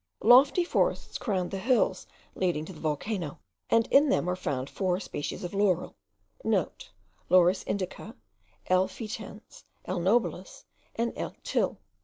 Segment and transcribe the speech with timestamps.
[0.23, 3.37] Lofty forests crown the hills leading to the volcano,
[3.69, 6.43] and in them are found four species of laurel,* (*
[7.29, 8.15] Laurus indica,
[8.65, 8.87] L.
[8.87, 9.99] foetens, L.
[9.99, 11.35] nobilis, and L.
[11.43, 11.77] Til.